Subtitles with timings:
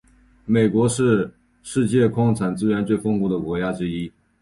[0.47, 1.31] 美国是
[1.61, 4.11] 世界矿产资源最丰富的国家之一。